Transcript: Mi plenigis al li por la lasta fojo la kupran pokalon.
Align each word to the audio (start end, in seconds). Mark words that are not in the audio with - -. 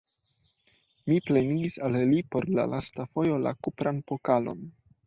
Mi 1.11 1.17
plenigis 1.27 1.77
al 1.89 1.99
li 2.15 2.25
por 2.33 2.51
la 2.59 2.67
lasta 2.73 3.09
fojo 3.13 3.39
la 3.47 3.57
kupran 3.65 4.07
pokalon. 4.11 4.71